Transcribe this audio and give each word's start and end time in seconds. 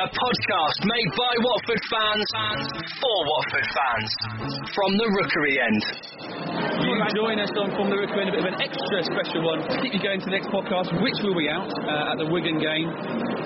a 0.00 0.08
podcast 0.16 0.78
made 0.88 1.10
by 1.12 1.28
Watford 1.44 1.82
fans 1.92 2.24
for 2.96 3.16
Watford 3.28 3.68
fans 3.68 4.08
from 4.72 4.96
the 4.96 5.04
Rookery 5.12 5.60
end. 5.60 5.82
You 6.80 6.96
join 7.12 7.36
us 7.36 7.52
on 7.60 7.68
From 7.76 7.92
the 7.92 8.00
Rookery 8.00 8.24
End, 8.24 8.32
a 8.32 8.40
bit 8.40 8.40
of 8.40 8.48
an 8.48 8.58
extra 8.64 8.98
special 9.04 9.44
one 9.44 9.60
to 9.68 9.76
keep 9.84 9.92
you 9.92 10.00
going 10.00 10.16
to 10.20 10.26
the 10.32 10.32
next 10.40 10.48
podcast, 10.48 10.88
which 11.04 11.20
will 11.20 11.36
be 11.36 11.52
out 11.52 11.68
uh, 11.84 12.12
at 12.12 12.16
the 12.16 12.24
Wigan 12.32 12.56
game 12.56 12.88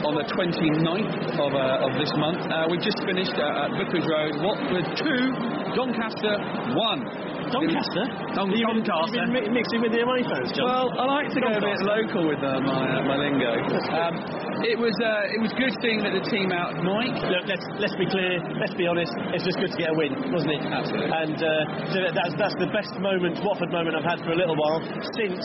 on 0.06 0.14
the 0.14 0.27
29th 0.30 1.35
of, 1.43 1.51
uh, 1.59 1.86
of 1.90 1.98
this 1.98 2.12
month. 2.22 2.38
Uh, 2.46 2.71
we've 2.71 2.82
just 2.86 3.02
finished 3.02 3.34
uh, 3.34 3.66
at 3.66 3.75
Vicarage 3.75 4.07
Road, 4.07 4.39
Watford 4.39 4.86
2, 4.95 5.75
Doncaster 5.75 6.34
1. 6.71 7.34
Doncaster? 7.50 8.05
Don- 8.34 8.50
You've 8.55 8.66
Doncaster. 8.86 9.18
you've 9.18 9.27
been 9.27 9.32
mi- 9.34 9.50
mixing 9.59 9.82
with 9.82 9.93
the 9.93 10.02
away 10.07 10.23
fans, 10.27 10.50
John. 10.55 10.66
Well, 10.71 10.89
I 11.02 11.05
like 11.23 11.29
to 11.34 11.41
go 11.43 11.50
a 11.50 11.61
bit 11.61 11.80
local 11.82 12.23
with 12.30 12.41
uh, 12.43 12.59
my 12.62 12.82
uh, 12.98 13.07
my 13.11 13.16
lingo. 13.21 13.52
Um, 13.95 14.14
it 14.62 14.79
was 14.79 14.95
uh, 15.02 15.34
it 15.34 15.41
was 15.43 15.50
good 15.59 15.75
seeing 15.82 16.05
that 16.07 16.14
the 16.14 16.25
team 16.30 16.55
out, 16.55 16.79
Mike. 16.79 17.18
Look, 17.27 17.45
let's 17.50 17.66
let's 17.83 17.97
be 17.98 18.06
clear. 18.06 18.38
Let's 18.61 18.77
be 18.78 18.87
honest. 18.87 19.11
It's 19.34 19.42
just 19.42 19.59
good 19.59 19.74
to 19.74 19.78
get 19.78 19.91
a 19.91 19.97
win, 19.97 20.15
wasn't 20.30 20.55
it? 20.55 20.62
Absolutely. 20.62 21.11
And 21.11 21.38
uh, 21.38 21.51
so 21.91 21.97
that's 22.15 22.34
that's 22.38 22.59
the 22.62 22.70
best 22.70 22.95
moment, 23.02 23.42
Watford 23.42 23.75
moment 23.75 23.98
I've 23.98 24.06
had 24.06 24.23
for 24.23 24.30
a 24.30 24.38
little 24.38 24.55
while 24.55 24.78
since 25.19 25.42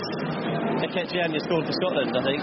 Ikechi 0.85 1.17
Anya 1.19 1.41
scored 1.41 1.66
for 1.66 1.75
Scotland, 1.81 2.13
I 2.13 2.23
think. 2.23 2.41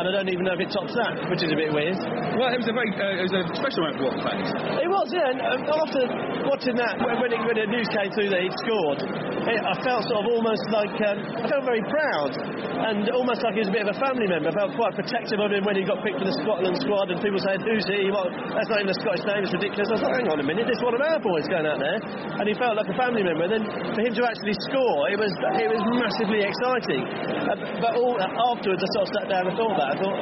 And 0.00 0.04
I 0.08 0.10
don't 0.10 0.30
even 0.32 0.48
know 0.48 0.56
if 0.56 0.62
it 0.64 0.72
tops 0.72 0.96
that, 0.96 1.28
which 1.28 1.42
is 1.44 1.52
a 1.52 1.58
bit 1.58 1.70
weird. 1.70 1.98
Well, 2.40 2.48
it 2.48 2.58
was 2.64 2.68
a 2.70 2.76
very 2.76 2.90
uh, 2.96 3.20
it 3.20 3.24
was 3.28 3.34
a 3.36 3.42
special 3.52 3.84
moment 3.84 3.96
for 4.00 4.04
Watford 4.08 4.24
fans. 4.24 4.48
It 4.80 4.90
was, 4.90 5.06
yeah. 5.12 5.32
And 5.32 5.38
um, 5.42 5.60
after 5.68 6.02
watching 6.48 6.76
that, 6.80 6.96
when, 7.02 7.18
when, 7.20 7.30
it, 7.34 7.40
when 7.44 7.56
the 7.58 7.68
news 7.68 7.88
came 7.92 8.10
through 8.14 8.30
that 8.30 8.40
he'd 8.40 8.56
scored, 8.62 9.00
it, 9.46 9.60
I 9.60 9.74
felt 9.84 10.06
sort 10.08 10.22
of 10.22 10.26
almost 10.32 10.64
like 10.72 10.94
um, 11.06 11.18
I 11.42 11.46
felt 11.50 11.64
very 11.66 11.84
proud 11.90 12.32
and 12.76 13.08
almost 13.10 13.42
like 13.42 13.54
he 13.56 13.62
was 13.64 13.70
a 13.72 13.76
bit 13.76 13.84
of 13.88 13.90
a 13.94 13.98
family 13.98 14.28
member. 14.28 14.50
I 14.50 14.54
felt 14.54 14.76
quite 14.76 14.94
protective 14.94 15.40
of 15.40 15.50
him 15.50 15.64
when 15.64 15.76
he 15.76 15.82
got 15.82 16.02
picked 16.06 16.22
for 16.22 16.28
the 16.30 16.38
Scotland 16.38 16.78
squad, 16.78 17.10
and 17.10 17.18
people 17.18 17.42
said, 17.42 17.58
"Who's 17.66 17.82
he? 17.90 18.06
What? 18.14 18.30
That's 18.54 18.70
not 18.70 18.78
even 18.78 18.94
a 18.94 18.98
Scottish 19.02 19.26
name. 19.26 19.42
It's 19.42 19.50
ridiculous." 19.50 19.90
I 19.90 19.98
was 19.98 20.04
like, 20.06 20.22
"Hang 20.22 20.30
on 20.30 20.38
a 20.38 20.46
minute, 20.46 20.70
this 20.70 20.78
one 20.78 20.94
of 20.94 21.02
our 21.02 21.18
boys 21.18 21.50
going 21.50 21.66
out 21.66 21.82
there," 21.82 21.98
and 22.38 22.46
he 22.46 22.54
felt 22.54 22.78
like 22.78 22.86
a 22.86 22.94
family 22.94 23.26
member. 23.26 23.50
And 23.50 23.58
then 23.58 23.64
for 23.66 24.02
him 24.06 24.14
to 24.14 24.22
actually 24.22 24.54
score, 24.70 25.10
it 25.10 25.18
was 25.18 25.34
it 25.58 25.66
was 25.66 25.82
massively 25.98 26.46
exciting. 26.46 27.02
Uh, 27.02 27.58
but 27.82 27.98
all 27.98 28.14
afterwards, 28.22 28.86
I 28.86 28.88
sort 28.94 29.04
of 29.04 29.10
sat 29.18 29.26
down 29.26 29.44
and 29.50 29.54
thought 29.58 29.74
that. 29.74 29.88
I 29.90 29.96
thought, 29.98 30.18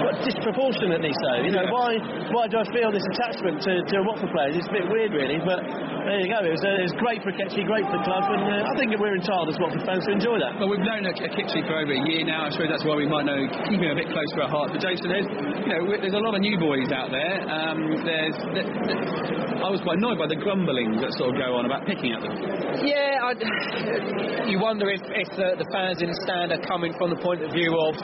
what 0.00 0.14
disproportionately 0.24 1.12
so? 1.12 1.30
You 1.44 1.52
know, 1.52 1.68
why 1.68 2.00
why 2.32 2.48
do 2.48 2.56
I 2.56 2.66
feel 2.72 2.88
this 2.88 3.04
attachment 3.12 3.60
to, 3.68 3.84
to 3.84 3.94
a 4.00 4.04
Watford 4.08 4.32
player? 4.32 4.56
It's 4.56 4.72
a 4.72 4.72
bit 4.72 4.88
weird, 4.88 5.12
really, 5.12 5.36
but 5.44 5.60
there 6.06 6.20
you 6.22 6.28
go. 6.30 6.38
It 6.46 6.54
was, 6.54 6.62
uh, 6.62 6.80
it 6.80 6.86
was 6.86 6.96
great 7.02 7.20
for 7.26 7.34
Ketchy, 7.34 7.66
great 7.66 7.82
for 7.90 7.98
the 7.98 8.04
club, 8.06 8.22
and 8.30 8.42
uh, 8.46 8.70
I 8.70 8.72
think 8.78 8.94
we're 8.94 9.18
entitled 9.18 9.50
as 9.50 9.58
Watford 9.58 9.82
fans 9.82 10.06
to 10.06 10.12
enjoy 10.14 10.38
that. 10.38 10.54
Well, 10.62 10.70
we've 10.70 10.82
known 10.86 11.02
Ikechi 11.02 11.66
for 11.66 11.74
over 11.82 11.92
a 11.92 12.02
year 12.06 12.22
now. 12.22 12.46
I 12.46 12.50
suppose 12.54 12.70
that's 12.70 12.86
why 12.86 12.94
we 12.94 13.10
might 13.10 13.26
know 13.26 13.42
keep 13.66 13.82
him 13.82 13.90
a 13.90 13.98
bit 13.98 14.08
close 14.14 14.30
to 14.38 14.46
our 14.46 14.50
heart. 14.50 14.70
But 14.70 14.80
Jason, 14.86 15.10
there's 15.10 15.26
you 15.26 15.70
know 15.74 15.80
there's 15.98 16.14
a 16.14 16.22
lot 16.22 16.38
of 16.38 16.40
new 16.46 16.56
boys 16.62 16.88
out 16.94 17.10
there. 17.10 17.34
Um, 17.50 17.78
there's 18.06 18.36
th- 18.54 18.70
th- 18.86 19.02
I 19.56 19.68
was 19.72 19.80
quite 19.82 19.98
annoyed 19.98 20.20
by 20.20 20.28
the 20.30 20.38
grumblings 20.38 21.00
that 21.02 21.10
sort 21.18 21.32
of 21.34 21.36
go 21.42 21.56
on 21.58 21.64
about 21.66 21.82
picking 21.88 22.12
at 22.14 22.20
them. 22.22 22.34
Yeah, 22.86 23.24
I, 23.26 23.32
you 24.52 24.60
wonder 24.62 24.86
if, 24.92 25.00
if 25.10 25.26
the, 25.34 25.58
the 25.58 25.66
fans 25.72 25.98
in 26.04 26.12
the 26.12 26.18
stand 26.22 26.52
are 26.54 26.60
coming 26.62 26.92
from 27.00 27.10
the 27.10 27.18
point 27.18 27.40
of 27.42 27.50
view 27.50 27.72
of 27.74 27.96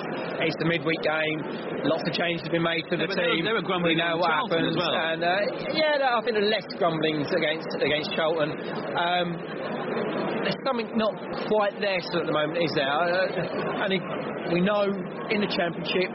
it's 0.43 0.57
the 0.59 0.67
midweek 0.67 0.99
game, 1.07 1.39
lots 1.87 2.03
of 2.09 2.13
changes 2.17 2.43
have 2.43 2.51
been 2.57 2.65
made 2.67 2.83
to 2.91 2.97
the 2.99 3.05
Yeah, 3.05 3.13
but 3.13 3.15
they 3.21 3.29
were- 3.31 3.37
team. 3.37 3.45
they 3.47 3.53
were 3.55 3.63
grumbling 3.63 3.95
we 3.95 4.03
know 4.03 4.17
what 4.17 4.33
happens. 4.33 4.75
as 4.75 4.77
well. 4.81 4.91
And 4.97 5.21
uh, 5.23 5.31
yeah, 5.77 6.17
I 6.17 6.19
think 6.25 6.35
there 6.41 6.43
are 6.43 6.51
less 6.57 6.67
grumblings 6.81 7.29
against 7.31 7.69
against 7.79 7.91
Charlton. 8.17 8.51
Um, 8.97 9.29
there's 10.43 10.59
something 10.65 10.89
not 10.97 11.15
quite 11.47 11.77
there 11.81 12.01
still 12.01 12.21
at 12.21 12.27
the 12.27 12.33
moment, 12.33 12.59
is 12.63 12.73
there? 12.75 12.89
Uh, 12.89 13.85
and 13.85 13.91
it, 13.93 14.03
we 14.53 14.61
know 14.61 14.89
in 15.31 15.41
the 15.41 15.51
championship 15.53 16.09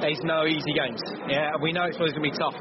there's 0.00 0.20
no 0.22 0.46
easy 0.46 0.72
games. 0.74 1.00
Yeah, 1.28 1.56
we 1.60 1.72
know 1.72 1.84
it's 1.84 1.96
always 1.96 2.12
going 2.12 2.26
to 2.26 2.30
be 2.30 2.38
tough. 2.38 2.54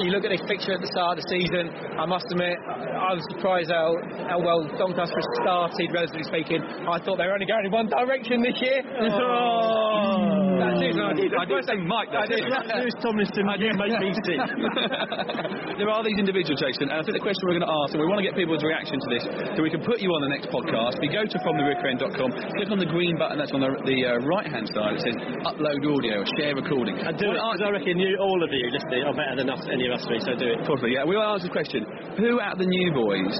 You 0.00 0.10
look 0.12 0.24
at 0.24 0.32
this 0.32 0.44
picture 0.48 0.72
at 0.72 0.80
the 0.80 0.88
start 0.88 1.18
of 1.18 1.24
the 1.24 1.28
season. 1.28 1.68
I 1.98 2.06
must 2.06 2.24
admit, 2.30 2.56
I 2.56 3.12
was 3.12 3.24
surprised 3.36 3.70
how, 3.70 3.96
how 4.28 4.38
well 4.40 4.64
Doncaster 4.78 5.20
started, 5.42 5.92
relatively 5.92 6.24
speaking. 6.24 6.62
I 6.64 6.98
thought 7.04 7.20
they 7.20 7.28
were 7.28 7.36
only 7.36 7.46
going 7.46 7.66
in 7.66 7.72
one 7.72 7.88
direction 7.88 8.40
this 8.42 8.56
year. 8.60 8.80
Oh. 9.12 10.66
It. 11.10 11.18
I 11.18 11.18
did, 11.18 11.30
I 11.34 11.44
did 11.44 11.62
say 11.66 11.76
Mike. 11.82 12.10
That's 12.14 12.30
it. 12.30 12.46
Lewis 12.46 12.94
Tomlinson, 13.02 13.44
you 13.58 13.74
make 13.74 13.94
me 13.98 14.10
sick. 14.22 14.38
there 15.80 15.90
are 15.90 16.02
these 16.06 16.18
individuals, 16.22 16.62
Jason, 16.62 16.90
and 16.94 16.98
I 16.98 17.02
think 17.02 17.18
the 17.18 17.24
question 17.24 17.42
we're 17.50 17.58
going 17.58 17.66
to 17.66 17.74
ask, 17.82 17.90
and 17.94 18.00
we 18.00 18.06
want 18.06 18.22
to 18.22 18.26
get 18.26 18.38
people's 18.38 18.62
reaction 18.62 18.96
to 19.02 19.08
this, 19.10 19.24
so 19.56 19.58
we 19.62 19.70
can 19.74 19.82
put 19.82 19.98
you 19.98 20.10
on 20.14 20.22
the 20.22 20.32
next 20.32 20.48
podcast. 20.54 21.02
If 21.02 21.10
you 21.10 21.12
go 21.12 21.26
to 21.26 21.36
fromtherookerend.com, 21.42 22.28
click 22.54 22.70
on 22.70 22.78
the 22.78 22.86
green 22.86 23.18
button 23.18 23.38
that's 23.42 23.50
on 23.50 23.60
the, 23.60 23.70
the 23.82 23.98
uh, 24.06 24.22
right-hand 24.22 24.70
side. 24.70 24.94
It 24.98 25.02
says 25.02 25.16
upload 25.46 25.82
audio, 25.82 26.22
share 26.38 26.54
recording. 26.54 26.94
I 27.02 27.10
do 27.10 27.34
it, 27.34 27.38
'cause 27.40 27.62
I 27.66 27.70
reckon 27.74 27.98
you, 27.98 28.14
all 28.22 28.40
of 28.42 28.50
you 28.54 28.70
listening 28.70 29.02
are 29.02 29.16
better 29.16 29.34
than 29.36 29.50
us, 29.50 29.62
any 29.72 29.90
of 29.90 29.98
us 29.98 30.06
three, 30.06 30.20
so 30.22 30.38
do 30.38 30.46
it. 30.54 30.62
Possibly, 30.62 30.94
yeah. 30.94 31.04
We 31.04 31.16
will 31.18 31.26
ask 31.26 31.42
the 31.42 31.50
question: 31.50 31.82
Who 32.18 32.40
out 32.40 32.58
of 32.58 32.60
the 32.60 32.68
new 32.68 32.90
boys 32.92 33.32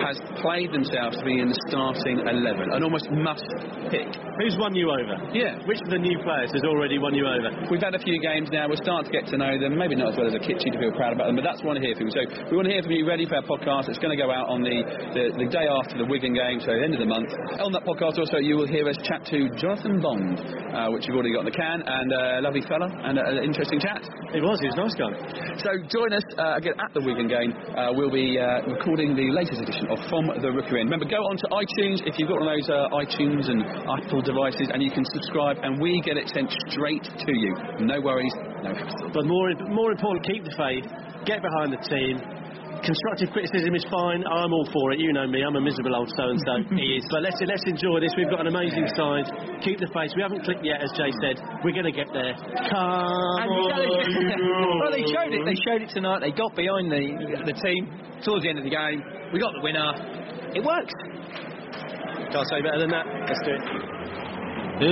has 0.00 0.16
played 0.40 0.72
themselves 0.72 1.20
to 1.20 1.24
be 1.24 1.38
in 1.38 1.52
the 1.52 1.58
starting 1.68 2.18
eleven? 2.24 2.72
An 2.72 2.82
almost 2.82 3.06
must 3.12 3.46
pick. 3.92 4.08
Who's 4.40 4.56
won 4.58 4.74
you 4.74 4.90
over? 4.90 5.14
Yeah. 5.30 5.60
Which 5.68 5.78
of 5.84 5.90
the 5.92 6.00
new 6.00 6.18
players 6.24 6.50
has 6.50 6.64
already 6.66 6.98
won 6.98 7.14
you 7.14 7.28
over? 7.28 7.52
We've 7.70 7.84
had 7.84 7.94
a 7.94 8.02
few 8.02 8.18
games 8.18 8.50
now. 8.50 8.66
We're 8.66 8.80
starting 8.82 9.12
to 9.12 9.14
get 9.14 9.30
to 9.30 9.36
know 9.38 9.54
them. 9.60 9.78
Maybe 9.78 9.94
not 9.94 10.12
as 10.12 10.16
well 10.18 10.26
as 10.26 10.34
a 10.34 10.42
Kitchy 10.42 10.72
to 10.72 10.78
feel 10.80 10.90
proud 10.96 11.14
about 11.14 11.30
them, 11.30 11.36
but 11.36 11.46
that's 11.46 11.62
what 11.62 11.76
I 11.76 11.78
want 11.78 11.84
to 11.84 11.86
hear 11.86 11.94
from 11.94 12.10
you. 12.10 12.14
So 12.16 12.22
we 12.50 12.56
want 12.58 12.66
to 12.66 12.74
hear 12.74 12.82
from 12.82 12.92
you. 12.96 13.06
Ready 13.06 13.28
for 13.28 13.36
our 13.38 13.46
podcast? 13.46 13.92
It's 13.92 14.02
going 14.02 14.16
to 14.16 14.18
go 14.18 14.32
out 14.32 14.50
on 14.50 14.64
the, 14.66 14.82
the, 15.14 15.24
the 15.38 15.48
day 15.52 15.68
after 15.70 16.00
the 16.00 16.08
Wigan 16.08 16.34
game, 16.34 16.58
so 16.64 16.74
the 16.74 16.82
end 16.82 16.96
of 16.96 17.02
the 17.04 17.10
month. 17.10 17.30
On 17.62 17.70
that 17.76 17.86
podcast, 17.86 18.18
also 18.18 18.42
you 18.42 18.56
will 18.58 18.66
hear 18.66 18.88
us 18.88 18.98
chat 19.06 19.22
to 19.30 19.46
Jonathan 19.60 20.02
Bond, 20.02 20.42
uh, 20.74 20.90
which 20.90 21.06
you've 21.06 21.14
already 21.14 21.36
got 21.36 21.46
in 21.46 21.50
the 21.52 21.58
can, 21.58 21.78
and 21.86 22.08
a 22.10 22.42
lovely 22.42 22.64
fella 22.66 22.90
and 22.90 23.20
an 23.20 23.44
interesting 23.46 23.78
chat. 23.78 24.02
He 24.34 24.42
was, 24.42 24.58
he 24.58 24.66
was 24.66 24.74
a 24.74 24.82
nice 24.82 24.96
guy. 24.98 25.12
So 25.62 25.70
join 25.86 26.10
us 26.10 26.26
uh, 26.34 26.58
again 26.58 26.74
at 26.82 26.90
the 26.96 27.02
Wigan 27.06 27.30
game. 27.30 27.54
Uh, 27.76 27.94
we'll 27.94 28.10
be 28.14 28.38
uh, 28.38 28.62
recording 28.70 29.18
the 29.18 29.26
latest 29.34 29.58
edition 29.58 29.90
of 29.90 29.98
From 30.06 30.30
the 30.38 30.46
Rookery 30.46 30.78
End. 30.78 30.86
Remember, 30.86 31.10
go 31.10 31.18
onto 31.26 31.50
iTunes 31.50 31.98
if 32.06 32.14
you've 32.14 32.30
got 32.30 32.38
one 32.38 32.46
of 32.46 32.54
those 32.54 32.70
uh, 32.70 32.94
iTunes 33.02 33.50
and 33.50 33.58
Apple 33.90 34.22
devices, 34.22 34.70
and 34.70 34.78
you 34.78 34.94
can 34.94 35.02
subscribe, 35.10 35.58
and 35.66 35.82
we 35.82 35.98
get 36.06 36.14
it 36.16 36.30
sent 36.30 36.46
straight 36.70 37.02
to 37.02 37.32
you. 37.34 37.58
No 37.82 37.98
worries, 37.98 38.30
no 38.62 38.70
hassle. 38.70 39.10
But 39.10 39.26
more, 39.26 39.50
more 39.66 39.90
important, 39.90 40.22
keep 40.30 40.46
the 40.46 40.54
faith, 40.54 40.86
get 41.26 41.42
behind 41.42 41.74
the 41.74 41.82
team. 41.90 42.22
Constructive 42.84 43.32
criticism 43.32 43.72
is 43.72 43.84
fine. 43.88 44.20
I'm 44.28 44.52
all 44.52 44.68
for 44.68 44.92
it. 44.92 45.00
You 45.00 45.12
know 45.16 45.24
me. 45.26 45.40
I'm 45.40 45.56
a 45.56 45.60
miserable 45.60 45.96
old 45.96 46.12
so 46.12 46.28
and 46.28 46.40
so. 46.44 46.54
he 46.76 47.00
is. 47.00 47.04
But 47.08 47.24
let's 47.24 47.40
let's 47.40 47.64
enjoy 47.64 48.00
this. 48.04 48.12
We've 48.12 48.28
got 48.28 48.44
an 48.44 48.52
amazing 48.52 48.84
side. 48.92 49.24
Keep 49.64 49.80
the 49.80 49.88
faith. 49.88 50.12
We 50.12 50.20
haven't 50.20 50.44
clicked 50.44 50.60
yet, 50.60 50.84
as 50.84 50.92
Jay 50.92 51.08
said. 51.24 51.40
We're 51.64 51.72
going 51.72 51.88
to 51.88 51.96
get 51.96 52.12
there. 52.12 52.36
Come 52.68 53.40
And 53.40 53.48
on, 53.48 54.78
well, 54.84 54.92
they 54.92 55.00
showed 55.08 55.32
it. 55.32 55.42
They 55.48 55.56
showed 55.64 55.80
it 55.80 55.90
tonight. 55.96 56.20
They 56.20 56.36
got 56.36 56.52
behind 56.52 56.92
the 56.92 57.04
the 57.48 57.56
team 57.56 57.88
towards 58.20 58.44
the 58.44 58.52
end 58.52 58.60
of 58.60 58.68
the 58.68 58.74
game. 58.76 59.00
We 59.32 59.40
got 59.40 59.56
the 59.56 59.64
winner. 59.64 59.88
It 60.52 60.60
works. 60.60 60.92
Can't 62.36 62.48
say 62.52 62.60
better 62.60 62.84
than 62.84 62.92
that. 62.92 63.06
Let's 63.24 63.40
do 63.48 63.52
it. 63.56 63.64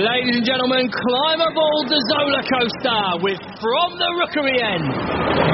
Ladies 0.01 0.41
and 0.41 0.45
gentlemen, 0.47 0.89
climb 0.89 1.41
aboard 1.45 1.85
the 1.93 1.99
Zola 2.09 2.41
coaster 2.41 3.03
with 3.21 3.41
From 3.61 3.89
the 4.01 4.09
Rookery 4.17 4.57
End. 4.63 5.52